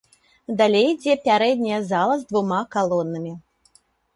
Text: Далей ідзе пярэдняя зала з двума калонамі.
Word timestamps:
Далей 0.61 0.87
ідзе 0.93 1.13
пярэдняя 1.27 1.79
зала 1.91 2.15
з 2.25 2.27
двума 2.33 2.61
калонамі. 2.77 3.33